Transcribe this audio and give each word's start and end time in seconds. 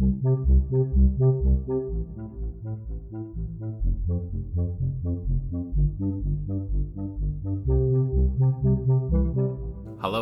Hello, 0.00 0.16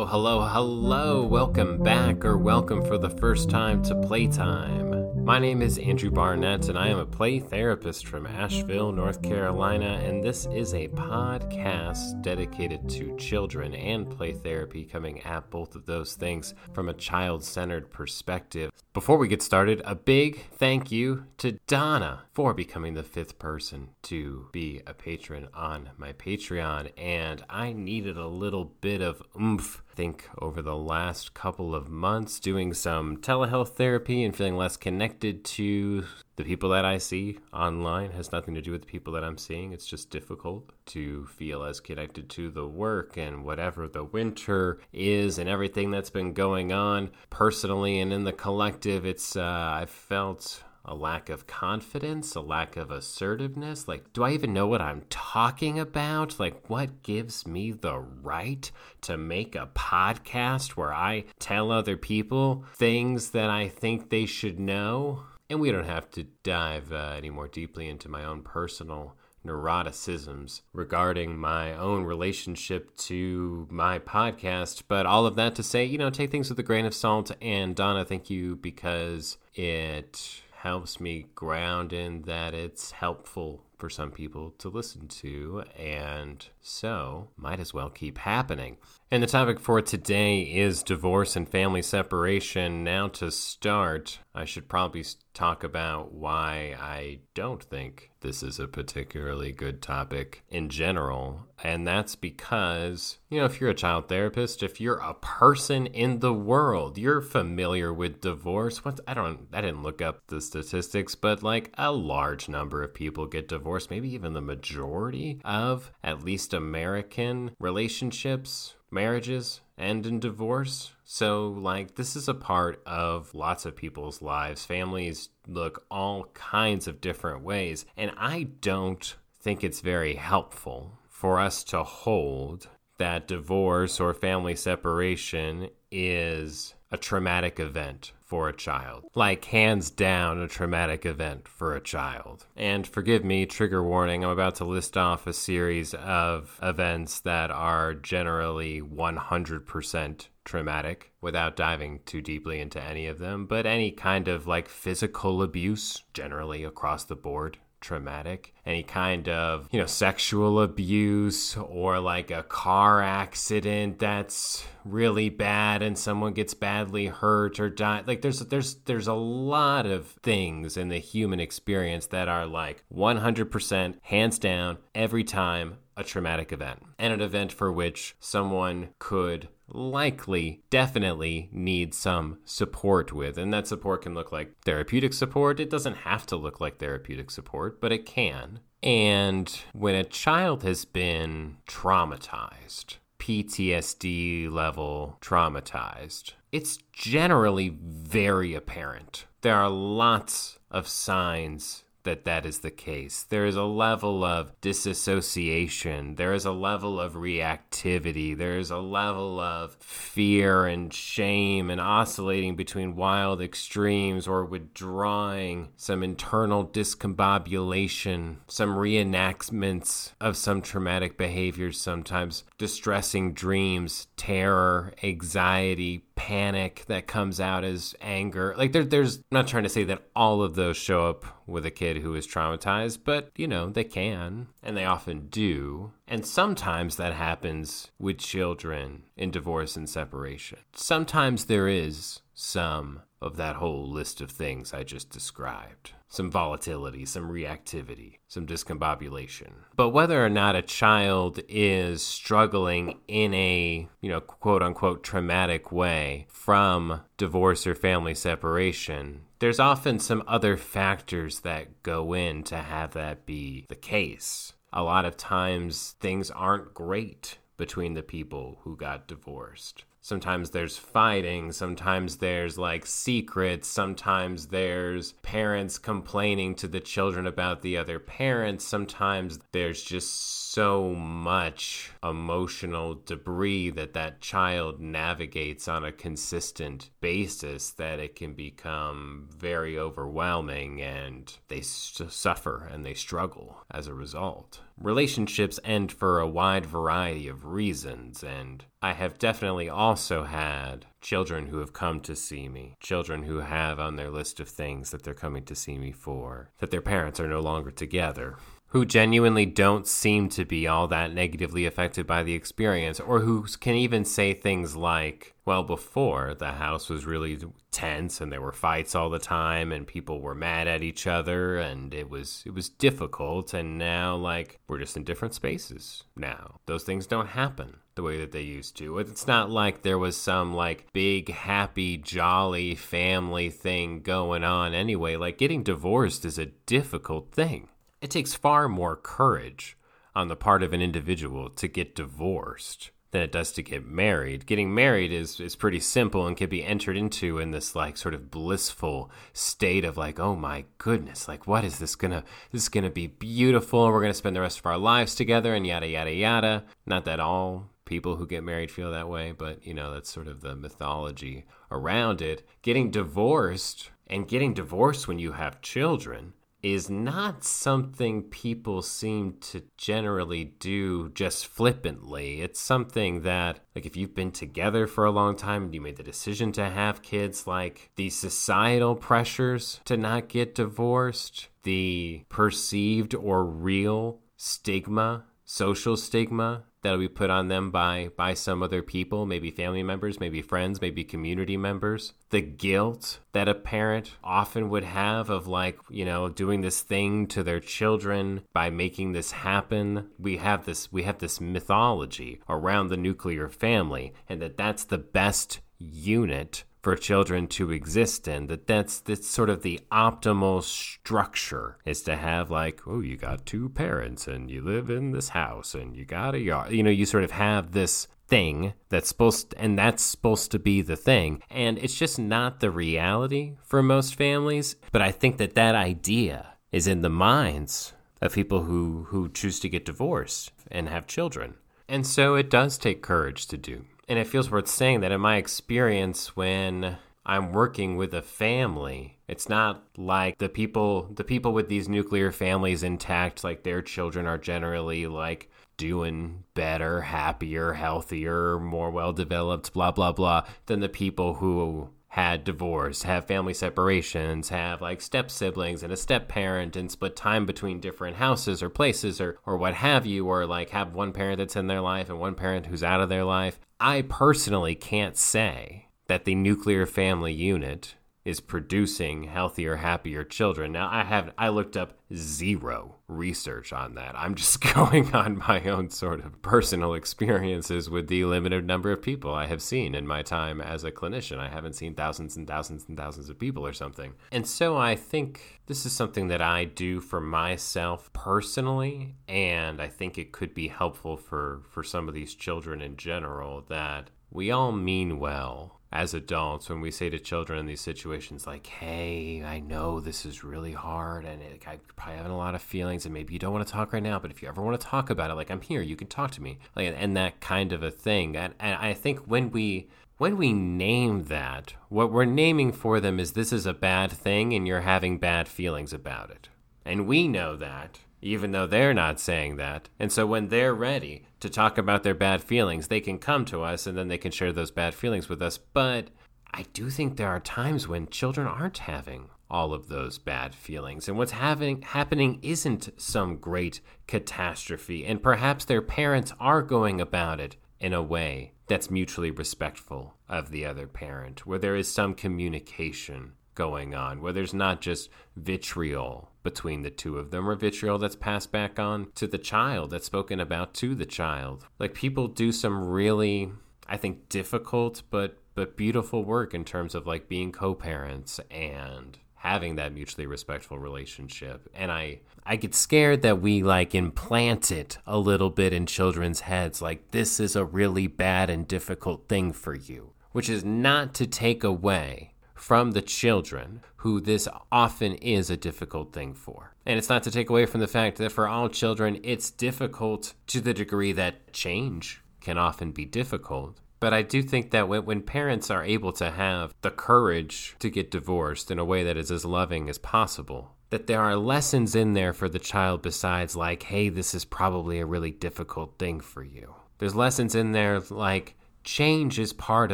hello, 0.05 0.41
hello. 0.41 1.25
Welcome 1.25 1.81
back, 1.81 2.23
or 2.23 2.37
welcome 2.37 2.85
for 2.85 2.99
the 2.99 3.09
first 3.09 3.49
time 3.49 3.81
to 3.85 3.95
Playtime. 3.95 5.25
My 5.25 5.39
name 5.39 5.63
is 5.63 5.79
Andrew 5.79 6.11
Barnett, 6.11 6.69
and 6.69 6.77
I 6.77 6.89
am 6.89 6.99
a 6.99 7.05
play 7.07 7.39
therapist 7.39 8.05
from 8.05 8.27
Asheville, 8.27 8.91
North 8.91 9.23
Carolina, 9.23 9.99
and 10.03 10.23
this 10.23 10.45
is 10.53 10.75
a 10.75 10.89
podcast 10.89 12.21
dedicated 12.21 12.87
to 12.89 13.17
children 13.17 13.73
and 13.73 14.07
play 14.07 14.33
therapy, 14.33 14.85
coming 14.85 15.21
at 15.21 15.49
both 15.49 15.73
of 15.73 15.87
those 15.87 16.13
things 16.13 16.53
from 16.73 16.89
a 16.89 16.93
child 16.93 17.43
centered 17.43 17.89
perspective. 17.89 18.69
Before 18.93 19.17
we 19.17 19.27
get 19.27 19.41
started, 19.41 19.81
a 19.85 19.95
big 19.95 20.45
thank 20.51 20.91
you 20.91 21.25
to 21.39 21.53
Donna 21.65 22.25
for 22.31 22.53
becoming 22.53 22.93
the 22.93 23.01
fifth 23.01 23.39
person 23.39 23.89
to 24.03 24.49
be 24.51 24.83
a 24.85 24.93
patron 24.93 25.47
on 25.51 25.89
my 25.97 26.13
Patreon, 26.13 26.91
and 26.95 27.43
I 27.49 27.73
needed 27.73 28.17
a 28.17 28.27
little 28.27 28.65
bit 28.81 29.01
of 29.01 29.23
oomph 29.35 29.81
think 29.95 30.29
over 30.39 30.61
the 30.61 30.75
last 30.75 31.33
couple 31.33 31.73
of 31.73 31.89
months 31.89 32.39
doing 32.39 32.75
some 32.75 33.17
telehealth 33.17 33.69
therapy 33.69 34.23
and 34.23 34.35
feeling 34.35 34.57
less 34.57 34.77
connected 34.77 35.43
to 35.45 36.03
the 36.35 36.43
people 36.43 36.69
that 36.69 36.85
I 36.85 36.97
see 36.97 37.37
online 37.53 38.11
has 38.11 38.31
nothing 38.31 38.55
to 38.55 38.61
do 38.61 38.71
with 38.71 38.81
the 38.81 38.87
people 38.87 39.13
that 39.13 39.23
I'm 39.23 39.37
seeing. 39.37 39.71
It's 39.71 39.85
just 39.85 40.09
difficult 40.09 40.71
to 40.87 41.25
feel 41.27 41.63
as 41.63 41.79
connected 41.79 42.29
to 42.31 42.49
the 42.49 42.67
work 42.67 43.17
and 43.17 43.43
whatever 43.43 43.87
the 43.87 44.03
winter 44.03 44.79
is 44.91 45.37
and 45.37 45.47
everything 45.47 45.91
that's 45.91 46.09
been 46.09 46.33
going 46.33 46.73
on 46.73 47.11
personally 47.29 47.99
and 47.99 48.11
in 48.11 48.23
the 48.23 48.33
collective. 48.33 49.05
It's 49.05 49.35
uh, 49.35 49.41
I 49.43 49.85
felt 49.87 50.63
a 50.85 50.93
lack 50.93 51.29
of 51.29 51.47
confidence, 51.47 52.35
a 52.35 52.41
lack 52.41 52.75
of 52.75 52.91
assertiveness. 52.91 53.87
Like, 53.87 54.11
do 54.11 54.23
I 54.23 54.31
even 54.31 54.53
know 54.53 54.67
what 54.67 54.81
I'm 54.81 55.03
talking 55.09 55.79
about? 55.79 56.39
Like, 56.39 56.69
what 56.69 57.03
gives 57.03 57.47
me 57.47 57.71
the 57.71 57.99
right 57.99 58.69
to 59.01 59.17
make 59.17 59.55
a 59.55 59.69
podcast 59.73 60.71
where 60.71 60.93
I 60.93 61.25
tell 61.39 61.71
other 61.71 61.95
people 61.95 62.65
things 62.75 63.29
that 63.29 63.49
I 63.49 63.69
think 63.69 64.09
they 64.09 64.25
should 64.25 64.59
know? 64.59 65.23
And 65.49 65.59
we 65.59 65.71
don't 65.71 65.85
have 65.85 66.09
to 66.11 66.23
dive 66.43 66.91
uh, 66.91 67.13
any 67.17 67.29
more 67.29 67.47
deeply 67.47 67.87
into 67.87 68.09
my 68.09 68.23
own 68.23 68.41
personal 68.41 69.15
neuroticisms 69.45 70.61
regarding 70.71 71.37
my 71.37 71.73
own 71.73 72.05
relationship 72.05 72.95
to 72.95 73.67
my 73.69 73.99
podcast. 73.99 74.83
But 74.87 75.05
all 75.05 75.25
of 75.25 75.35
that 75.35 75.55
to 75.55 75.63
say, 75.63 75.83
you 75.83 75.97
know, 75.97 76.09
take 76.09 76.31
things 76.31 76.49
with 76.49 76.59
a 76.59 76.63
grain 76.63 76.85
of 76.85 76.93
salt. 76.93 77.31
And 77.41 77.75
Donna, 77.75 78.05
thank 78.05 78.29
you 78.29 78.55
because 78.55 79.37
it 79.53 80.41
helps 80.51 80.99
me 80.99 81.25
ground 81.35 81.91
in 81.91 82.21
that 82.21 82.53
it's 82.53 82.91
helpful 82.91 83.65
for 83.77 83.89
some 83.89 84.11
people 84.11 84.51
to 84.59 84.69
listen 84.69 85.07
to, 85.07 85.63
and 85.77 86.45
so 86.61 87.29
might 87.37 87.59
as 87.59 87.73
well 87.73 87.89
keep 87.89 88.19
happening. 88.19 88.77
And 89.11 89.21
the 89.21 89.27
topic 89.27 89.59
for 89.59 89.81
today 89.81 90.41
is 90.41 90.81
divorce 90.81 91.35
and 91.35 91.47
family 91.47 91.83
separation. 91.83 92.83
Now, 92.83 93.09
to 93.09 93.29
start, 93.29 94.19
I 94.33 94.45
should 94.45 94.67
probably 94.67 95.05
talk 95.35 95.63
about 95.63 96.13
why 96.13 96.75
I 96.79 97.19
don't 97.35 97.61
think 97.61 98.09
this 98.21 98.41
is 98.41 98.59
a 98.59 98.67
particularly 98.67 99.51
good 99.51 99.81
topic 99.81 100.43
in 100.49 100.69
general. 100.69 101.45
And 101.63 101.85
that's 101.85 102.15
because, 102.15 103.19
you 103.29 103.39
know, 103.39 103.45
if 103.45 103.61
you're 103.61 103.69
a 103.69 103.75
child 103.75 104.09
therapist, 104.09 104.63
if 104.63 104.81
you're 104.81 104.97
a 104.97 105.13
person 105.13 105.85
in 105.87 106.19
the 106.19 106.33
world, 106.33 106.97
you're 106.97 107.21
familiar 107.21 107.93
with 107.93 108.21
divorce. 108.21 108.83
What 108.83 108.99
I 109.07 109.13
don't 109.13 109.47
I 109.53 109.61
didn't 109.61 109.83
look 109.83 110.01
up 110.01 110.21
the 110.27 110.41
statistics, 110.41 111.13
but 111.13 111.43
like 111.43 111.71
a 111.77 111.91
large 111.91 112.49
number 112.49 112.81
of 112.81 112.93
people 112.93 113.27
get 113.27 113.47
divorced, 113.47 113.62
maybe 113.89 114.13
even 114.13 114.33
the 114.33 114.41
majority 114.41 115.39
of 115.43 115.91
at 116.03 116.23
least 116.23 116.53
American 116.53 117.51
relationships 117.59 118.75
marriages 118.91 119.61
end 119.77 120.05
in 120.05 120.19
divorce. 120.19 120.93
So, 121.03 121.47
like, 121.47 121.95
this 121.95 122.15
is 122.15 122.27
a 122.27 122.33
part 122.33 122.81
of 122.85 123.33
lots 123.33 123.65
of 123.65 123.75
people's 123.75 124.21
lives. 124.21 124.65
Families 124.65 125.29
look 125.47 125.85
all 125.89 126.25
kinds 126.33 126.87
of 126.87 127.01
different 127.01 127.43
ways. 127.43 127.85
And 127.97 128.11
I 128.17 128.43
don't 128.61 129.15
think 129.39 129.63
it's 129.63 129.81
very 129.81 130.15
helpful 130.15 130.99
for 131.09 131.39
us 131.39 131.63
to 131.65 131.83
hold 131.83 132.67
that 132.97 133.27
divorce 133.27 133.99
or 133.99 134.13
family 134.13 134.55
separation 134.55 135.69
is 135.91 136.73
a 136.93 136.97
traumatic 136.97 137.59
event 137.59 138.11
for 138.23 138.47
a 138.47 138.55
child. 138.55 139.03
Like, 139.15 139.45
hands 139.45 139.89
down, 139.89 140.39
a 140.39 140.47
traumatic 140.47 141.07
event 141.07 141.47
for 141.47 141.75
a 141.75 141.81
child. 141.81 142.45
And 142.55 142.85
forgive 142.85 143.25
me, 143.25 143.47
trigger 143.47 143.83
warning, 143.83 144.23
I'm 144.23 144.29
about 144.29 144.55
to 144.55 144.65
list 144.65 144.95
off 144.95 145.25
a 145.25 145.33
series 145.33 145.95
of 145.95 146.59
events 146.61 147.19
that 147.21 147.49
are 147.49 147.95
generally 147.95 148.79
100% 148.79 150.27
traumatic 150.45 151.11
without 151.19 151.55
diving 151.55 152.01
too 152.05 152.21
deeply 152.21 152.59
into 152.59 152.81
any 152.81 153.07
of 153.07 153.17
them, 153.17 153.47
but 153.47 153.65
any 153.65 153.89
kind 153.89 154.27
of 154.27 154.45
like 154.45 154.69
physical 154.69 155.41
abuse, 155.41 156.03
generally 156.13 156.63
across 156.63 157.05
the 157.05 157.15
board, 157.15 157.57
traumatic. 157.83 158.53
Any 158.65 158.81
kind 158.81 159.29
of, 159.29 159.67
you 159.71 159.79
know, 159.79 159.85
sexual 159.85 160.61
abuse 160.61 161.55
or 161.57 161.99
like 161.99 162.31
a 162.31 162.41
car 162.43 163.01
accident 163.01 163.99
that's 163.99 164.65
really 164.83 165.29
bad 165.29 165.83
and 165.83 165.97
someone 165.97 166.33
gets 166.33 166.53
badly 166.53 167.07
hurt 167.07 167.59
or 167.59 167.69
die. 167.69 168.03
Like 168.07 168.21
there's 168.21 168.39
there's 168.39 168.75
there's 168.85 169.07
a 169.07 169.13
lot 169.13 169.85
of 169.85 170.07
things 170.23 170.77
in 170.77 170.87
the 170.87 170.97
human 170.97 171.39
experience 171.39 172.07
that 172.07 172.27
are 172.27 172.47
like 172.47 172.83
100% 172.91 173.95
hands 174.01 174.39
down 174.39 174.77
every 174.95 175.23
time 175.23 175.77
a 175.95 176.03
traumatic 176.03 176.51
event 176.51 176.81
and 176.97 177.13
an 177.13 177.21
event 177.21 177.51
for 177.51 177.71
which 177.71 178.15
someone 178.19 178.89
could 178.97 179.47
likely, 179.73 180.61
definitely 180.69 181.49
need 181.51 181.93
some 181.93 182.39
support 182.45 183.11
with. 183.11 183.37
And 183.37 183.53
that 183.53 183.67
support 183.67 184.03
can 184.03 184.13
look 184.13 184.31
like 184.31 184.53
therapeutic 184.63 185.13
support. 185.13 185.59
It 185.59 185.69
doesn't 185.69 185.97
have 185.97 186.25
to 186.27 186.35
look 186.35 186.59
like 186.59 186.77
therapeutic 186.77 187.31
support, 187.31 187.81
but 187.81 187.91
it 187.91 188.05
can. 188.05 188.59
And 188.81 189.49
when 189.73 189.95
a 189.95 190.03
child 190.03 190.63
has 190.63 190.85
been 190.85 191.57
traumatized, 191.67 192.97
PTSD 193.19 194.51
level 194.51 195.17
traumatized, 195.21 196.33
it's 196.51 196.77
generally 196.91 197.69
very 197.81 198.53
apparent. 198.53 199.25
There 199.41 199.55
are 199.55 199.69
lots 199.69 200.59
of 200.69 200.87
signs 200.87 201.83
that 202.03 202.25
that 202.25 202.45
is 202.45 202.59
the 202.59 202.71
case. 202.71 203.23
There 203.23 203.45
is 203.45 203.55
a 203.55 203.63
level 203.63 204.23
of 204.23 204.59
disassociation. 204.61 206.15
There 206.15 206.33
is 206.33 206.45
a 206.45 206.51
level 206.51 206.99
of 206.99 207.13
reactivity. 207.13 208.37
There 208.37 208.57
is 208.57 208.71
a 208.71 208.77
level 208.77 209.39
of 209.39 209.75
fear 209.79 210.65
and 210.65 210.93
shame 210.93 211.69
and 211.69 211.81
oscillating 211.81 212.55
between 212.55 212.95
wild 212.95 213.41
extremes 213.41 214.27
or 214.27 214.45
withdrawing, 214.45 215.69
some 215.75 216.03
internal 216.03 216.65
discombobulation, 216.65 218.37
some 218.47 218.75
reenactments 218.75 220.11
of 220.19 220.37
some 220.37 220.61
traumatic 220.61 221.17
behaviors, 221.17 221.79
sometimes 221.79 222.43
distressing 222.57 223.33
dreams, 223.33 224.07
terror, 224.17 224.93
anxiety, 225.03 226.05
panic 226.23 226.85
that 226.87 227.05
comes 227.05 227.41
out 227.41 227.65
as 227.65 227.93
anger. 227.99 228.55
Like 228.57 228.71
there, 228.71 228.85
there's 228.85 229.17
I'm 229.17 229.23
not 229.31 229.47
trying 229.47 229.63
to 229.63 229.69
say 229.69 229.83
that 229.83 230.03
all 230.15 230.41
of 230.41 230.55
those 230.55 230.77
show 230.77 231.05
up 231.07 231.25
with 231.45 231.65
a 231.65 231.71
kid 231.71 231.97
who 231.97 232.15
is 232.15 232.25
traumatized, 232.25 232.99
but 233.03 233.29
you 233.35 233.45
know, 233.45 233.69
they 233.69 233.83
can 233.83 234.47
and 234.61 234.77
they 234.77 234.85
often 234.85 235.27
do. 235.27 235.91
And 236.07 236.25
sometimes 236.25 236.95
that 236.95 237.13
happens 237.13 237.91
with 237.99 238.19
children 238.19 239.03
in 239.17 239.31
divorce 239.31 239.75
and 239.75 239.89
separation. 239.89 240.59
Sometimes 240.73 241.45
there 241.45 241.67
is 241.67 242.21
some 242.33 243.01
of 243.21 243.37
that 243.37 243.55
whole 243.55 243.89
list 243.89 244.21
of 244.21 244.29
things 244.29 244.73
I 244.73 244.83
just 244.83 245.09
described. 245.09 245.91
Some 246.09 246.29
volatility, 246.29 247.05
some 247.05 247.29
reactivity, 247.29 248.17
some 248.27 248.45
discombobulation. 248.45 249.51
But 249.75 249.89
whether 249.89 250.23
or 250.23 250.29
not 250.29 250.55
a 250.55 250.61
child 250.61 251.39
is 251.47 252.03
struggling 252.03 252.99
in 253.07 253.33
a, 253.33 253.87
you 254.01 254.09
know, 254.09 254.19
quote 254.21 254.61
unquote 254.61 255.03
traumatic 255.03 255.71
way 255.71 256.27
from 256.29 257.01
divorce 257.17 257.65
or 257.65 257.75
family 257.75 258.13
separation, 258.13 259.21
there's 259.39 259.59
often 259.59 259.99
some 259.99 260.23
other 260.27 260.55
factors 260.55 261.39
that 261.39 261.81
go 261.81 262.13
in 262.13 262.43
to 262.43 262.57
have 262.57 262.91
that 262.93 263.25
be 263.25 263.65
the 263.69 263.75
case. 263.75 264.53
A 264.71 264.83
lot 264.83 265.05
of 265.05 265.17
times 265.17 265.95
things 265.99 266.29
aren't 266.31 266.73
great 266.73 267.37
between 267.57 267.93
the 267.93 268.03
people 268.03 268.59
who 268.63 268.75
got 268.75 269.07
divorced. 269.07 269.85
Sometimes 270.05 270.49
there's 270.49 270.77
fighting, 270.77 271.53
sometimes 271.53 272.17
there's 272.17 272.57
like 272.57 272.85
secrets, 272.85 273.69
sometimes 273.69 274.47
there's 274.47 275.13
parents 275.21 275.77
complaining 275.77 276.55
to 276.55 276.67
the 276.67 276.81
children 276.81 277.25
about 277.25 277.61
the 277.61 277.77
other 277.77 277.99
parents, 277.99 278.65
sometimes 278.65 279.39
there's 279.53 279.81
just 279.81 280.51
so 280.51 280.93
much 280.93 281.93
emotional 282.03 283.01
debris 283.05 283.69
that 283.69 283.93
that 283.93 284.19
child 284.19 284.81
navigates 284.81 285.69
on 285.69 285.85
a 285.85 285.91
consistent 285.93 286.89
basis 286.99 287.71
that 287.71 287.97
it 287.97 288.13
can 288.17 288.33
become 288.33 289.29
very 289.33 289.79
overwhelming 289.79 290.81
and 290.81 291.37
they 291.47 291.61
suffer 291.61 292.69
and 292.69 292.85
they 292.85 292.93
struggle 292.93 293.63
as 293.71 293.87
a 293.87 293.93
result. 293.93 294.59
Relationships 294.77 295.61
end 295.63 295.93
for 295.93 296.19
a 296.19 296.27
wide 296.27 296.65
variety 296.65 297.27
of 297.27 297.45
reasons, 297.45 298.23
and 298.23 298.65
I 298.83 298.91
have 298.91 299.17
definitely 299.17 299.69
also 299.69 300.25
had 300.25 300.87
children 300.99 301.47
who 301.47 301.59
have 301.59 301.71
come 301.71 302.01
to 302.01 302.17
see 302.17 302.49
me, 302.49 302.75
children 302.81 303.23
who 303.23 303.37
have 303.37 303.79
on 303.79 303.95
their 303.95 304.09
list 304.09 304.41
of 304.41 304.49
things 304.49 304.91
that 304.91 305.03
they're 305.03 305.13
coming 305.13 305.45
to 305.45 305.55
see 305.55 305.77
me 305.77 305.93
for, 305.93 306.49
that 306.59 306.69
their 306.69 306.81
parents 306.81 307.17
are 307.17 307.27
no 307.29 307.39
longer 307.39 307.71
together, 307.71 308.35
who 308.73 308.85
genuinely 308.85 309.45
don't 309.45 309.87
seem 309.87 310.27
to 310.27 310.43
be 310.43 310.67
all 310.67 310.87
that 310.87 311.13
negatively 311.13 311.67
affected 311.67 312.07
by 312.07 312.23
the 312.23 312.33
experience, 312.33 312.99
or 312.99 313.19
who 313.19 313.43
can 313.59 313.75
even 313.75 314.03
say 314.03 314.33
things 314.33 314.75
like, 314.75 315.35
well, 315.45 315.61
before 315.61 316.33
the 316.33 316.53
house 316.53 316.89
was 316.89 317.05
really 317.05 317.37
tense 317.69 318.19
and 318.19 318.31
there 318.31 318.41
were 318.41 318.51
fights 318.51 318.95
all 318.95 319.11
the 319.11 319.19
time 319.19 319.71
and 319.71 319.85
people 319.85 320.21
were 320.21 320.33
mad 320.33 320.67
at 320.67 320.81
each 320.81 321.05
other 321.05 321.57
and 321.57 321.93
it 321.93 322.09
was 322.09 322.41
it 322.45 322.53
was 322.53 322.69
difficult 322.69 323.53
and 323.53 323.77
now 323.77 324.15
like 324.15 324.59
we're 324.67 324.79
just 324.79 324.97
in 324.97 325.03
different 325.03 325.35
spaces 325.35 326.03
now. 326.15 326.59
Those 326.65 326.83
things 326.83 327.05
don't 327.05 327.27
happen 327.27 327.77
the 327.95 328.03
way 328.03 328.19
that 328.19 328.31
they 328.31 328.41
used 328.41 328.75
to. 328.77 328.97
It's 328.97 329.27
not 329.27 329.51
like 329.51 329.83
there 329.83 329.99
was 329.99 330.17
some 330.17 330.53
like 330.53 330.87
big 330.93 331.31
happy 331.31 331.97
jolly 331.97 332.73
family 332.73 333.51
thing 333.51 334.01
going 334.01 334.43
on 334.43 334.73
anyway. 334.73 335.15
Like 335.15 335.37
getting 335.37 335.61
divorced 335.61 336.25
is 336.25 336.39
a 336.39 336.47
difficult 336.65 337.31
thing 337.31 337.69
it 338.03 338.11
takes 338.11 338.33
far 338.33 338.67
more 338.67 338.97
courage 338.97 339.77
on 340.13 340.27
the 340.27 340.35
part 340.35 340.61
of 340.61 340.73
an 340.73 340.81
individual 340.81 341.49
to 341.49 341.69
get 341.69 341.95
divorced 341.95 342.91
than 343.11 343.21
it 343.21 343.31
does 343.31 343.53
to 343.53 343.63
get 343.63 343.85
married. 343.85 344.45
Getting 344.45 344.75
married 344.75 345.13
is 345.13 345.39
is 345.39 345.55
pretty 345.55 345.79
simple 345.79 346.27
and 346.27 346.35
can 346.35 346.49
be 346.49 346.65
entered 346.65 346.97
into 346.97 347.39
in 347.39 347.51
this 347.51 347.77
like 347.77 347.95
sort 347.95 348.13
of 348.13 348.29
blissful 348.29 349.09
state 349.31 349.85
of 349.85 349.95
like, 349.95 350.19
oh 350.19 350.35
my 350.35 350.65
goodness, 350.79 351.29
like 351.29 351.47
what 351.47 351.63
is 351.63 351.79
this 351.79 351.95
gonna 351.95 352.25
this 352.51 352.63
is 352.63 352.69
gonna 352.69 352.89
be 352.89 353.07
beautiful. 353.07 353.85
and 353.85 353.93
We're 353.93 354.01
gonna 354.01 354.13
spend 354.13 354.35
the 354.35 354.41
rest 354.41 354.59
of 354.59 354.65
our 354.65 354.77
lives 354.77 355.15
together 355.15 355.55
and 355.55 355.65
yada 355.65 355.87
yada 355.87 356.13
yada. 356.13 356.65
Not 356.85 357.05
that 357.05 357.21
all 357.21 357.69
people 357.85 358.17
who 358.17 358.27
get 358.27 358.43
married 358.43 358.69
feel 358.69 358.91
that 358.91 359.07
way, 359.07 359.31
but 359.31 359.65
you 359.65 359.73
know, 359.73 359.93
that's 359.93 360.11
sort 360.11 360.27
of 360.27 360.41
the 360.41 360.57
mythology 360.57 361.45
around 361.71 362.21
it. 362.21 362.45
Getting 362.63 362.91
divorced 362.91 363.91
and 364.07 364.27
getting 364.27 364.53
divorced 364.53 365.07
when 365.07 365.19
you 365.19 365.31
have 365.31 365.61
children 365.61 366.33
is 366.63 366.89
not 366.89 367.43
something 367.43 368.23
people 368.23 368.81
seem 368.81 369.33
to 369.41 369.61
generally 369.77 370.45
do 370.45 371.09
just 371.09 371.45
flippantly. 371.45 372.41
It's 372.41 372.59
something 372.59 373.21
that, 373.21 373.59
like, 373.75 373.85
if 373.85 373.97
you've 373.97 374.15
been 374.15 374.31
together 374.31 374.87
for 374.87 375.03
a 375.03 375.11
long 375.11 375.35
time 375.35 375.63
and 375.63 375.75
you 375.75 375.81
made 375.81 375.97
the 375.97 376.03
decision 376.03 376.53
to 376.53 376.69
have 376.69 377.01
kids, 377.01 377.45
like, 377.45 377.91
the 377.97 378.09
societal 378.09 378.95
pressures 378.95 379.81
to 379.83 379.97
not 379.97 380.29
get 380.29 380.55
divorced, 380.55 381.49
the 381.63 382.23
perceived 382.29 383.13
or 383.13 383.45
real 383.45 384.21
stigma, 384.37 385.25
social 385.43 385.97
stigma 385.97 386.63
that'll 386.83 386.99
be 386.99 387.07
put 387.07 387.29
on 387.29 387.47
them 387.47 387.71
by 387.71 388.09
by 388.15 388.33
some 388.33 388.61
other 388.61 388.83
people, 388.83 389.25
maybe 389.25 389.49
family 389.49 389.83
members, 389.83 390.19
maybe 390.19 390.41
friends, 390.41 390.81
maybe 390.81 391.03
community 391.03 391.57
members. 391.57 392.13
The 392.29 392.41
guilt 392.41 393.19
that 393.31 393.47
a 393.47 393.55
parent 393.55 394.11
often 394.23 394.69
would 394.69 394.83
have 394.83 395.29
of 395.29 395.47
like, 395.47 395.79
you 395.89 396.05
know, 396.05 396.29
doing 396.29 396.61
this 396.61 396.81
thing 396.81 397.27
to 397.27 397.43
their 397.43 397.59
children 397.59 398.41
by 398.53 398.69
making 398.69 399.13
this 399.13 399.31
happen. 399.31 400.09
We 400.19 400.37
have 400.37 400.65
this 400.65 400.91
we 400.91 401.03
have 401.03 401.17
this 401.17 401.41
mythology 401.41 402.41
around 402.47 402.89
the 402.89 402.97
nuclear 402.97 403.49
family 403.49 404.13
and 404.29 404.41
that 404.41 404.57
that's 404.57 404.83
the 404.83 404.97
best 404.97 405.59
unit 405.79 406.63
for 406.83 406.97
children 406.97 407.47
to 407.47 407.71
exist 407.71 408.27
in 408.27 408.47
that 408.47 408.67
that's 408.67 408.99
that's 408.99 409.27
sort 409.27 409.49
of 409.49 409.63
the 409.63 409.79
optimal 409.91 410.61
structure 410.61 411.77
is 411.85 412.01
to 412.03 412.15
have 412.17 412.51
like 412.51 412.81
oh 412.85 412.99
you 412.99 413.15
got 413.15 413.45
two 413.45 413.69
parents 413.69 414.27
and 414.27 414.51
you 414.51 414.61
live 414.61 414.89
in 414.89 415.11
this 415.11 415.29
house 415.29 415.73
and 415.73 415.95
you 415.95 416.05
got 416.05 416.35
a 416.35 416.39
yard. 416.39 416.71
You 416.71 416.83
know 416.83 416.91
you 416.91 417.05
sort 417.05 417.23
of 417.23 417.31
have 417.31 417.71
this 417.71 418.07
thing 418.27 418.73
that's 418.89 419.09
supposed 419.09 419.51
to, 419.51 419.59
and 419.59 419.79
that's 419.79 420.03
supposed 420.03 420.51
to 420.51 420.59
be 420.59 420.81
the 420.81 420.95
thing. 420.95 421.41
And 421.49 421.77
it's 421.77 421.97
just 421.97 422.19
not 422.19 422.59
the 422.59 422.69
reality 422.69 423.55
for 423.63 423.81
most 423.81 424.15
families 424.15 424.75
but 424.91 425.01
i 425.01 425.11
think 425.11 425.37
that 425.37 425.55
that 425.55 425.75
idea 425.75 426.53
is 426.71 426.85
in 426.87 427.01
the 427.01 427.09
minds 427.09 427.93
of 428.21 428.33
people 428.33 428.63
who 428.63 429.05
who 429.09 429.29
choose 429.29 429.59
to 429.61 429.69
get 429.69 429.85
divorced 429.85 430.51
and 430.69 430.89
have 430.89 431.07
children. 431.07 431.55
And 431.87 432.05
so 432.07 432.35
it 432.35 432.49
does 432.49 432.77
take 432.77 433.01
courage 433.01 433.47
to 433.47 433.57
do 433.57 433.85
and 434.07 434.19
it 434.19 434.27
feels 434.27 434.51
worth 434.51 434.67
saying 434.67 435.01
that 435.01 435.11
in 435.11 435.21
my 435.21 435.37
experience 435.37 436.35
when 436.35 436.97
I'm 437.25 437.53
working 437.53 437.95
with 437.95 438.13
a 438.13 438.21
family, 438.21 439.17
it's 439.27 439.47
not 439.47 439.83
like 439.97 440.37
the 440.39 440.49
people 440.49 441.09
the 441.13 441.23
people 441.23 441.53
with 441.53 441.69
these 441.69 441.87
nuclear 441.87 442.31
families 442.31 442.83
intact 442.83 443.43
like 443.43 443.63
their 443.63 443.81
children 443.81 444.25
are 444.25 444.37
generally 444.37 445.07
like 445.07 445.49
doing 445.77 446.43
better, 446.53 447.01
happier, 447.01 447.73
healthier, 447.73 448.59
more 448.59 448.91
well 448.91 449.13
developed, 449.13 449.73
blah 449.73 449.91
blah 449.91 450.11
blah 450.11 450.45
than 450.65 450.81
the 450.81 450.89
people 450.89 451.35
who 451.35 451.89
had 452.13 452.43
divorce, 452.43 453.01
have 453.01 453.25
family 453.25 453.55
separations, 453.55 454.49
have 454.49 454.83
like 454.83 455.01
step 455.01 455.31
siblings 455.31 455.81
and 455.81 455.91
a 455.91 455.97
step 455.97 456.27
parent 456.27 456.75
and 456.75 456.91
split 456.91 457.15
time 457.15 457.43
between 457.43 457.79
different 457.79 458.17
houses 458.17 458.61
or 458.61 458.69
places 458.69 459.19
or 459.19 459.39
or 459.47 459.57
what 459.57 459.73
have 459.73 460.05
you 460.05 460.27
or 460.27 460.45
like 460.45 460.69
have 460.69 460.93
one 460.93 461.11
parent 461.11 461.39
that's 461.39 461.55
in 461.55 461.65
their 461.65 461.81
life 461.81 462.11
and 462.11 462.19
one 462.19 462.35
parent 462.35 462.67
who's 462.67 462.83
out 462.83 463.01
of 463.01 463.09
their 463.09 463.23
life. 463.23 463.59
I 463.79 464.03
personally 464.03 464.75
can't 464.75 465.17
say 465.17 465.87
that 466.05 466.25
the 466.25 466.35
nuclear 466.35 466.85
family 466.85 467.33
unit 467.33 467.95
is 468.25 468.39
producing 468.39 469.23
healthier, 469.23 469.77
happier 469.77 470.23
children. 470.23 470.71
Now, 470.71 470.89
I 470.89 471.03
have 471.03 471.31
I 471.37 471.49
looked 471.49 471.75
up 471.75 471.97
zero 472.15 472.95
research 473.07 473.73
on 473.73 473.95
that. 473.95 474.15
I'm 474.17 474.35
just 474.35 474.61
going 474.73 475.13
on 475.13 475.37
my 475.37 475.61
own 475.63 475.89
sort 475.89 476.23
of 476.23 476.41
personal 476.41 476.93
experiences 476.93 477.89
with 477.89 478.07
the 478.07 478.23
limited 478.25 478.65
number 478.65 478.91
of 478.91 479.01
people 479.01 479.33
I 479.33 479.47
have 479.47 479.61
seen 479.61 479.93
in 479.93 480.07
my 480.07 480.21
time 480.21 480.61
as 480.61 480.83
a 480.83 480.91
clinician. 480.91 481.37
I 481.37 481.49
haven't 481.49 481.75
seen 481.75 481.95
thousands 481.95 482.37
and 482.37 482.47
thousands 482.47 482.85
and 482.87 482.97
thousands 482.97 483.29
of 483.29 483.37
people 483.37 483.65
or 483.65 483.73
something. 483.73 484.13
And 484.31 484.47
so 484.47 484.77
I 484.77 484.95
think 484.95 485.61
this 485.65 485.85
is 485.85 485.91
something 485.91 486.27
that 486.29 486.41
I 486.41 486.65
do 486.65 487.01
for 487.01 487.19
myself 487.19 488.11
personally, 488.13 489.15
and 489.27 489.81
I 489.81 489.87
think 489.87 490.17
it 490.17 490.31
could 490.31 490.53
be 490.53 490.69
helpful 490.69 491.17
for 491.17 491.61
for 491.69 491.83
some 491.83 492.07
of 492.07 492.13
these 492.13 492.35
children 492.35 492.81
in 492.81 492.95
general 492.95 493.65
that 493.67 494.09
we 494.31 494.49
all 494.49 494.71
mean 494.71 495.19
well 495.19 495.79
as 495.93 496.13
adults 496.13 496.69
when 496.69 496.81
we 496.81 496.89
say 496.89 497.09
to 497.09 497.19
children 497.19 497.59
in 497.59 497.67
these 497.67 497.79
situations 497.79 498.47
like 498.47 498.65
hey 498.67 499.43
i 499.45 499.59
know 499.59 499.99
this 499.99 500.25
is 500.25 500.43
really 500.43 500.73
hard 500.73 501.23
and 501.23 501.41
it, 501.41 501.63
i'm 501.67 501.79
probably 501.95 502.17
having 502.17 502.31
a 502.31 502.37
lot 502.37 502.55
of 502.55 502.61
feelings 502.61 503.05
and 503.05 503.13
maybe 503.13 503.31
you 503.31 503.39
don't 503.39 503.53
want 503.53 503.65
to 503.65 503.71
talk 503.71 503.93
right 503.93 504.03
now 504.03 504.17
but 504.17 504.31
if 504.31 504.41
you 504.41 504.47
ever 504.47 504.61
want 504.61 504.79
to 504.79 504.87
talk 504.87 505.09
about 505.09 505.29
it 505.29 505.35
like 505.35 505.51
i'm 505.51 505.61
here 505.61 505.81
you 505.81 505.95
can 505.95 506.07
talk 506.07 506.31
to 506.31 506.41
me. 506.41 506.57
Like 506.75 506.93
and 506.97 507.15
that 507.15 507.39
kind 507.39 507.71
of 507.71 507.83
a 507.83 507.91
thing 507.91 508.35
and, 508.35 508.55
and 508.59 508.75
i 508.75 508.93
think 508.93 509.19
when 509.19 509.51
we 509.51 509.87
when 510.17 510.37
we 510.37 510.53
name 510.53 511.25
that 511.25 511.73
what 511.89 512.11
we're 512.11 512.25
naming 512.25 512.71
for 512.71 512.99
them 512.99 513.19
is 513.19 513.33
this 513.33 513.51
is 513.51 513.65
a 513.65 513.73
bad 513.73 514.11
thing 514.11 514.53
and 514.53 514.67
you're 514.67 514.81
having 514.81 515.17
bad 515.17 515.47
feelings 515.47 515.91
about 515.91 516.29
it. 516.29 516.49
And 516.85 517.07
we 517.07 517.27
know 517.27 517.55
that 517.57 517.99
even 518.23 518.51
though 518.51 518.65
they're 518.65 518.93
not 518.93 519.19
saying 519.19 519.57
that. 519.57 519.89
And 519.99 520.11
so 520.11 520.25
when 520.25 520.47
they're 520.47 520.73
ready 520.73 521.25
to 521.41 521.49
talk 521.49 521.77
about 521.77 522.03
their 522.03 522.13
bad 522.13 522.41
feelings, 522.41 522.87
they 522.87 523.01
can 523.01 523.19
come 523.19 523.45
to 523.45 523.61
us 523.61 523.85
and 523.85 523.97
then 523.97 524.07
they 524.07 524.17
can 524.17 524.31
share 524.31 524.53
those 524.53 524.71
bad 524.71 524.95
feelings 524.95 525.29
with 525.29 525.41
us. 525.41 525.57
But 525.57 526.09
I 526.53 526.65
do 526.73 526.89
think 526.89 527.17
there 527.17 527.29
are 527.29 527.39
times 527.39 527.87
when 527.87 528.07
children 528.07 528.47
aren't 528.47 528.79
having 528.79 529.29
all 529.49 529.73
of 529.73 529.87
those 529.87 530.17
bad 530.17 530.55
feelings. 530.55 531.07
And 531.07 531.17
what's 531.17 531.33
having, 531.33 531.81
happening 531.81 532.39
isn't 532.41 532.89
some 532.99 533.37
great 533.37 533.81
catastrophe. 534.07 535.05
And 535.05 535.21
perhaps 535.21 535.65
their 535.65 535.81
parents 535.81 536.33
are 536.39 536.61
going 536.63 537.01
about 537.01 537.39
it 537.39 537.57
in 537.79 537.93
a 537.93 538.01
way 538.01 538.53
that's 538.67 538.89
mutually 538.89 539.29
respectful 539.29 540.15
of 540.29 540.49
the 540.49 540.65
other 540.65 540.87
parent, 540.87 541.45
where 541.45 541.59
there 541.59 541.75
is 541.75 541.91
some 541.91 542.13
communication 542.13 543.33
going 543.55 543.93
on, 543.93 544.21
where 544.21 544.33
there's 544.33 544.53
not 544.53 544.81
just 544.81 545.09
vitriol 545.35 546.31
between 546.43 546.81
the 546.81 546.89
two 546.89 547.17
of 547.17 547.31
them 547.31 547.47
or 547.47 547.55
vitriol 547.55 547.97
that's 547.97 548.15
passed 548.15 548.51
back 548.51 548.77
on 548.77 549.07
to 549.15 549.27
the 549.27 549.37
child, 549.37 549.91
that's 549.91 550.05
spoken 550.05 550.39
about 550.39 550.73
to 550.75 550.93
the 550.93 551.05
child. 551.05 551.65
Like 551.79 551.93
people 551.93 552.27
do 552.27 552.51
some 552.51 552.83
really, 552.87 553.51
I 553.87 553.97
think, 553.97 554.29
difficult 554.29 555.03
but 555.09 555.37
but 555.55 555.77
beautiful 555.77 556.23
work 556.23 556.53
in 556.53 556.65
terms 556.65 556.95
of 556.95 557.05
like 557.05 557.29
being 557.29 557.51
co-parents 557.51 558.39
and 558.49 559.19
having 559.35 559.75
that 559.75 559.93
mutually 559.93 560.25
respectful 560.25 560.79
relationship. 560.79 561.69
And 561.73 561.91
I 561.91 562.21
I 562.45 562.55
get 562.55 562.75
scared 562.75 563.21
that 563.21 563.41
we 563.41 563.63
like 563.63 563.95
implant 563.95 564.71
it 564.71 564.97
a 565.05 565.17
little 565.17 565.49
bit 565.49 565.73
in 565.73 565.85
children's 565.85 566.41
heads 566.41 566.81
like 566.81 567.11
this 567.11 567.39
is 567.39 567.55
a 567.55 567.65
really 567.65 568.07
bad 568.07 568.49
and 568.49 568.67
difficult 568.67 569.27
thing 569.29 569.53
for 569.53 569.75
you, 569.75 570.13
which 570.31 570.49
is 570.49 570.65
not 570.65 571.13
to 571.15 571.27
take 571.27 571.63
away 571.63 572.32
from 572.53 572.91
the 572.91 573.01
children 573.01 573.81
who 573.97 574.19
this 574.19 574.47
often 574.71 575.15
is 575.15 575.49
a 575.49 575.57
difficult 575.57 576.13
thing 576.13 576.33
for. 576.33 576.73
And 576.85 576.97
it's 576.97 577.09
not 577.09 577.23
to 577.23 577.31
take 577.31 577.49
away 577.49 577.65
from 577.65 577.79
the 577.79 577.87
fact 577.87 578.17
that 578.17 578.31
for 578.31 578.47
all 578.47 578.69
children, 578.69 579.19
it's 579.23 579.51
difficult 579.51 580.33
to 580.47 580.61
the 580.61 580.73
degree 580.73 581.13
that 581.13 581.53
change 581.53 582.21
can 582.41 582.57
often 582.57 582.91
be 582.91 583.05
difficult. 583.05 583.79
But 583.99 584.13
I 584.13 584.21
do 584.21 584.43
think 584.43 584.71
that 584.71 584.89
when, 584.89 585.21
parents 585.21 585.71
are 585.71 585.83
able 585.83 586.11
to 586.13 586.29
have 586.29 586.73
the 586.81 586.91
courage 586.91 587.77
to 587.79 587.89
get 587.89 588.11
divorced 588.11 588.69
in 588.69 588.77
a 588.77 588.83
way 588.83 589.03
that 589.03 589.15
is 589.15 589.31
as 589.31 589.45
loving 589.45 589.89
as 589.89 589.97
possible, 589.97 590.75
that 590.89 591.07
there 591.07 591.21
are 591.21 591.37
lessons 591.37 591.95
in 591.95 592.11
there 592.11 592.33
for 592.33 592.49
the 592.49 592.59
child 592.59 593.01
besides, 593.01 593.55
like, 593.55 593.83
hey, 593.83 594.09
this 594.09 594.35
is 594.35 594.43
probably 594.43 594.99
a 594.99 595.05
really 595.05 595.31
difficult 595.31 595.97
thing 595.97 596.19
for 596.19 596.43
you. 596.43 596.75
There's 596.97 597.15
lessons 597.15 597.55
in 597.55 597.71
there 597.71 598.01
like, 598.09 598.55
change 598.83 599.39
is 599.39 599.53
part 599.53 599.93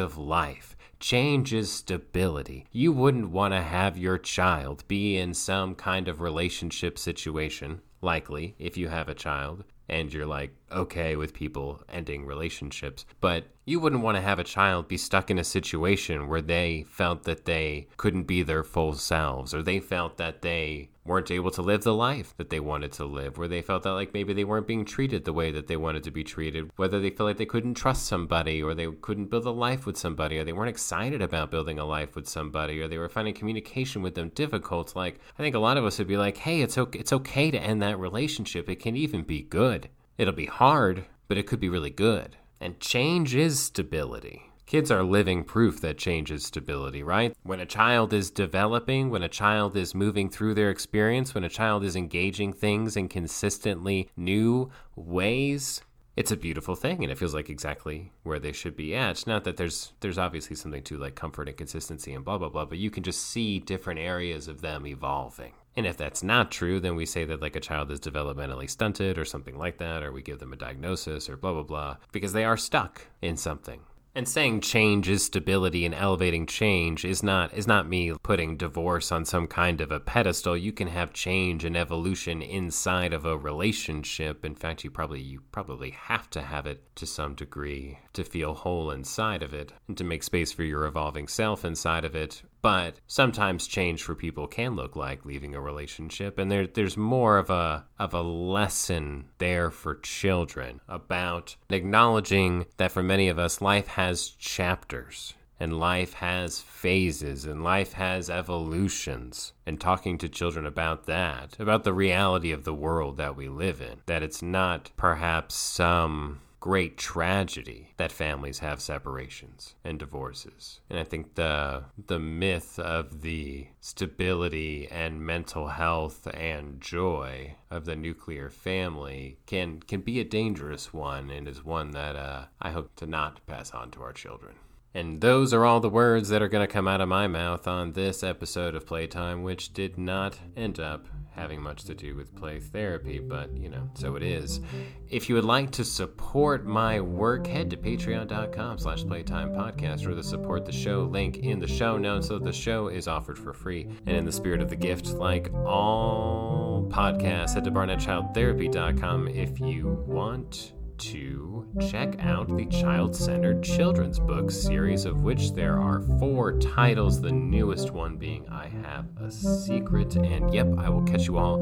of 0.00 0.18
life. 0.18 0.69
Change 1.00 1.54
is 1.54 1.72
stability. 1.72 2.66
You 2.70 2.92
wouldn't 2.92 3.30
want 3.30 3.54
to 3.54 3.62
have 3.62 3.96
your 3.96 4.18
child 4.18 4.84
be 4.86 5.16
in 5.16 5.32
some 5.32 5.74
kind 5.74 6.08
of 6.08 6.20
relationship 6.20 6.98
situation, 6.98 7.80
likely, 8.02 8.54
if 8.58 8.76
you 8.76 8.88
have 8.88 9.08
a 9.08 9.14
child, 9.14 9.64
and 9.88 10.12
you're 10.12 10.26
like 10.26 10.54
okay 10.70 11.16
with 11.16 11.32
people 11.32 11.82
ending 11.88 12.26
relationships. 12.26 13.06
But 13.22 13.44
you 13.64 13.80
wouldn't 13.80 14.02
want 14.02 14.18
to 14.18 14.22
have 14.22 14.38
a 14.38 14.44
child 14.44 14.88
be 14.88 14.98
stuck 14.98 15.30
in 15.30 15.38
a 15.38 15.44
situation 15.44 16.28
where 16.28 16.42
they 16.42 16.84
felt 16.86 17.24
that 17.24 17.46
they 17.46 17.88
couldn't 17.96 18.24
be 18.24 18.42
their 18.42 18.62
full 18.62 18.92
selves 18.92 19.54
or 19.54 19.62
they 19.62 19.80
felt 19.80 20.18
that 20.18 20.42
they 20.42 20.90
weren't 21.10 21.30
able 21.30 21.50
to 21.50 21.60
live 21.60 21.82
the 21.82 21.92
life 21.92 22.32
that 22.36 22.50
they 22.50 22.60
wanted 22.60 22.92
to 22.92 23.04
live, 23.04 23.36
where 23.36 23.48
they 23.48 23.60
felt 23.60 23.82
that 23.82 23.90
like 23.90 24.14
maybe 24.14 24.32
they 24.32 24.44
weren't 24.44 24.68
being 24.68 24.84
treated 24.84 25.24
the 25.24 25.32
way 25.32 25.50
that 25.50 25.66
they 25.66 25.76
wanted 25.76 26.04
to 26.04 26.10
be 26.10 26.22
treated, 26.22 26.70
whether 26.76 27.00
they 27.00 27.10
felt 27.10 27.26
like 27.28 27.36
they 27.36 27.44
couldn't 27.44 27.74
trust 27.74 28.06
somebody 28.06 28.62
or 28.62 28.74
they 28.74 28.86
couldn't 29.02 29.28
build 29.28 29.44
a 29.44 29.50
life 29.50 29.84
with 29.84 29.96
somebody 29.96 30.38
or 30.38 30.44
they 30.44 30.52
weren't 30.52 30.70
excited 30.70 31.20
about 31.20 31.50
building 31.50 31.80
a 31.80 31.84
life 31.84 32.14
with 32.14 32.28
somebody 32.28 32.80
or 32.80 32.86
they 32.86 32.96
were 32.96 33.08
finding 33.08 33.34
communication 33.34 34.02
with 34.02 34.14
them 34.14 34.30
difficult. 34.30 34.94
Like 34.94 35.18
I 35.36 35.42
think 35.42 35.56
a 35.56 35.58
lot 35.58 35.76
of 35.76 35.84
us 35.84 35.98
would 35.98 36.06
be 36.06 36.16
like, 36.16 36.36
"Hey, 36.36 36.62
it's 36.62 36.78
okay 36.78 37.00
it's 37.00 37.12
okay 37.12 37.50
to 37.50 37.60
end 37.60 37.82
that 37.82 37.98
relationship. 37.98 38.70
It 38.70 38.76
can 38.76 38.96
even 38.96 39.22
be 39.22 39.42
good." 39.42 39.88
It'll 40.16 40.34
be 40.34 40.46
hard, 40.46 41.06
but 41.28 41.38
it 41.38 41.46
could 41.46 41.60
be 41.60 41.70
really 41.70 41.90
good. 41.90 42.36
And 42.60 42.78
change 42.78 43.34
is 43.34 43.58
stability. 43.58 44.49
Kids 44.70 44.92
are 44.92 45.02
living 45.02 45.42
proof 45.42 45.80
that 45.80 45.98
change 45.98 46.30
is 46.30 46.46
stability, 46.46 47.02
right? 47.02 47.36
When 47.42 47.58
a 47.58 47.66
child 47.66 48.12
is 48.12 48.30
developing, 48.30 49.10
when 49.10 49.24
a 49.24 49.28
child 49.28 49.76
is 49.76 49.96
moving 49.96 50.30
through 50.30 50.54
their 50.54 50.70
experience, 50.70 51.34
when 51.34 51.42
a 51.42 51.48
child 51.48 51.82
is 51.82 51.96
engaging 51.96 52.52
things 52.52 52.96
in 52.96 53.08
consistently 53.08 54.08
new 54.16 54.70
ways, 54.94 55.82
it's 56.16 56.30
a 56.30 56.36
beautiful 56.36 56.76
thing 56.76 57.02
and 57.02 57.10
it 57.10 57.18
feels 57.18 57.34
like 57.34 57.50
exactly 57.50 58.12
where 58.22 58.38
they 58.38 58.52
should 58.52 58.76
be 58.76 58.94
at. 58.94 59.26
Not 59.26 59.42
that 59.42 59.56
there's 59.56 59.92
there's 59.98 60.18
obviously 60.18 60.54
something 60.54 60.84
to 60.84 60.98
like 60.98 61.16
comfort 61.16 61.48
and 61.48 61.56
consistency 61.56 62.12
and 62.12 62.24
blah 62.24 62.38
blah 62.38 62.48
blah, 62.48 62.64
but 62.64 62.78
you 62.78 62.92
can 62.92 63.02
just 63.02 63.24
see 63.24 63.58
different 63.58 63.98
areas 63.98 64.46
of 64.46 64.60
them 64.60 64.86
evolving. 64.86 65.54
And 65.76 65.84
if 65.84 65.96
that's 65.96 66.22
not 66.22 66.52
true, 66.52 66.78
then 66.78 66.94
we 66.94 67.06
say 67.06 67.24
that 67.24 67.42
like 67.42 67.56
a 67.56 67.60
child 67.60 67.90
is 67.90 67.98
developmentally 67.98 68.70
stunted 68.70 69.18
or 69.18 69.24
something 69.24 69.58
like 69.58 69.78
that, 69.78 70.04
or 70.04 70.12
we 70.12 70.22
give 70.22 70.38
them 70.38 70.52
a 70.52 70.56
diagnosis 70.56 71.28
or 71.28 71.36
blah, 71.36 71.54
blah, 71.54 71.64
blah, 71.64 71.96
because 72.12 72.34
they 72.34 72.44
are 72.44 72.56
stuck 72.56 73.08
in 73.20 73.36
something. 73.36 73.80
And 74.20 74.28
saying 74.28 74.60
change 74.60 75.08
is 75.08 75.24
stability 75.24 75.86
and 75.86 75.94
elevating 75.94 76.44
change 76.44 77.06
is 77.06 77.22
not 77.22 77.54
is 77.54 77.66
not 77.66 77.88
me 77.88 78.12
putting 78.22 78.58
divorce 78.58 79.10
on 79.10 79.24
some 79.24 79.46
kind 79.46 79.80
of 79.80 79.90
a 79.90 79.98
pedestal. 79.98 80.58
You 80.58 80.72
can 80.72 80.88
have 80.88 81.14
change 81.14 81.64
and 81.64 81.74
evolution 81.74 82.42
inside 82.42 83.14
of 83.14 83.24
a 83.24 83.38
relationship. 83.38 84.44
In 84.44 84.54
fact, 84.54 84.84
you 84.84 84.90
probably 84.90 85.22
you 85.22 85.40
probably 85.52 85.92
have 85.92 86.28
to 86.32 86.42
have 86.42 86.66
it 86.66 86.82
to 86.96 87.06
some 87.06 87.34
degree 87.34 87.98
to 88.12 88.22
feel 88.22 88.52
whole 88.52 88.90
inside 88.90 89.42
of 89.42 89.54
it 89.54 89.72
and 89.88 89.96
to 89.96 90.04
make 90.04 90.22
space 90.22 90.52
for 90.52 90.64
your 90.64 90.84
evolving 90.84 91.26
self 91.26 91.64
inside 91.64 92.04
of 92.04 92.14
it 92.14 92.42
but 92.62 93.00
sometimes 93.06 93.66
change 93.66 94.02
for 94.02 94.14
people 94.14 94.46
can 94.46 94.74
look 94.76 94.96
like 94.96 95.24
leaving 95.24 95.54
a 95.54 95.60
relationship 95.60 96.38
and 96.38 96.50
there 96.50 96.66
there's 96.66 96.96
more 96.96 97.38
of 97.38 97.50
a 97.50 97.84
of 97.98 98.14
a 98.14 98.22
lesson 98.22 99.24
there 99.38 99.70
for 99.70 99.94
children 99.96 100.80
about 100.88 101.56
acknowledging 101.70 102.66
that 102.76 102.92
for 102.92 103.02
many 103.02 103.28
of 103.28 103.38
us 103.38 103.60
life 103.60 103.88
has 103.88 104.28
chapters 104.28 105.34
and 105.60 105.78
life 105.78 106.14
has 106.14 106.60
phases 106.60 107.44
and 107.44 107.62
life 107.62 107.92
has 107.92 108.30
evolutions. 108.30 109.52
And 109.66 109.78
talking 109.78 110.16
to 110.18 110.28
children 110.28 110.66
about 110.66 111.04
that 111.06 111.54
about 111.60 111.84
the 111.84 111.92
reality 111.92 112.50
of 112.50 112.64
the 112.64 112.74
world 112.74 113.18
that 113.18 113.36
we 113.36 113.48
live 113.48 113.80
in 113.80 114.00
that 114.06 114.22
it's 114.22 114.42
not 114.42 114.90
perhaps 114.96 115.54
some 115.54 116.40
great 116.60 116.98
tragedy 116.98 117.94
that 117.96 118.12
families 118.12 118.58
have 118.58 118.80
separations 118.80 119.74
and 119.82 119.98
divorces. 119.98 120.80
And 120.90 120.98
I 120.98 121.04
think 121.04 121.34
the 121.34 121.84
the 122.06 122.18
myth 122.18 122.78
of 122.78 123.22
the 123.22 123.68
stability 123.80 124.86
and 124.90 125.24
mental 125.24 125.68
health 125.68 126.28
and 126.34 126.80
joy 126.80 127.56
of 127.70 127.86
the 127.86 127.96
nuclear 127.96 128.50
family 128.50 129.38
can 129.46 129.80
can 129.80 130.02
be 130.02 130.20
a 130.20 130.24
dangerous 130.24 130.92
one 130.92 131.30
and 131.30 131.48
is 131.48 131.64
one 131.64 131.92
that 131.92 132.14
uh, 132.14 132.44
I 132.60 132.70
hope 132.70 132.94
to 132.96 133.06
not 133.06 133.44
pass 133.46 133.70
on 133.72 133.90
to 133.92 134.02
our 134.02 134.12
children. 134.12 134.54
And 134.94 135.20
those 135.20 135.54
are 135.54 135.64
all 135.64 135.80
the 135.80 135.88
words 135.88 136.30
that 136.30 136.42
are 136.42 136.48
going 136.48 136.66
to 136.66 136.72
come 136.72 136.88
out 136.88 137.00
of 137.00 137.08
my 137.08 137.28
mouth 137.28 137.68
on 137.68 137.92
this 137.92 138.24
episode 138.24 138.74
of 138.74 138.86
Playtime, 138.86 139.42
which 139.42 139.72
did 139.72 139.96
not 139.96 140.38
end 140.56 140.80
up 140.80 141.06
having 141.30 141.62
much 141.62 141.84
to 141.84 141.94
do 141.94 142.16
with 142.16 142.34
play 142.34 142.58
therapy, 142.58 143.18
but 143.18 143.56
you 143.56 143.68
know, 143.68 143.88
so 143.94 144.16
it 144.16 144.22
is. 144.22 144.60
If 145.08 145.28
you 145.28 145.36
would 145.36 145.44
like 145.44 145.70
to 145.72 145.84
support 145.84 146.66
my 146.66 147.00
work, 147.00 147.46
head 147.46 147.70
to 147.70 147.76
patreon.com 147.76 148.78
slash 148.78 149.04
playtime 149.04 149.50
podcast 149.50 150.06
or 150.06 150.14
the 150.14 150.22
support 150.22 150.66
the 150.66 150.72
show 150.72 151.04
link 151.04 151.38
in 151.38 151.58
the 151.58 151.68
show 151.68 151.96
notes 151.96 152.28
so 152.28 152.38
the 152.38 152.52
show 152.52 152.88
is 152.88 153.08
offered 153.08 153.38
for 153.38 153.52
free. 153.52 153.88
And 154.06 154.16
in 154.16 154.24
the 154.24 154.32
spirit 154.32 154.60
of 154.60 154.68
the 154.68 154.76
gift, 154.76 155.06
like 155.06 155.52
all 155.64 156.88
podcasts, 156.90 157.54
head 157.54 157.64
to 157.64 157.70
barnettchildtherapy.com 157.70 159.28
if 159.28 159.60
you 159.60 160.04
want 160.06 160.72
to 161.00 161.66
check 161.90 162.16
out 162.20 162.54
the 162.56 162.66
Child 162.66 163.16
Centered 163.16 163.62
Children's 163.62 164.18
Book 164.18 164.50
series, 164.50 165.04
of 165.04 165.22
which 165.22 165.52
there 165.52 165.78
are 165.78 166.02
four 166.18 166.58
titles, 166.58 167.20
the 167.20 167.32
newest 167.32 167.90
one 167.90 168.16
being 168.16 168.48
I 168.48 168.68
Have 168.68 169.06
a 169.16 169.30
Secret. 169.30 170.16
And 170.16 170.52
yep, 170.52 170.66
I 170.78 170.88
will 170.90 171.02
catch 171.02 171.26
you 171.26 171.38
all 171.38 171.58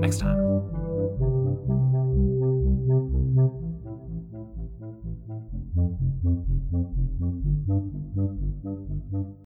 next 0.00 0.18
time. 0.18 0.91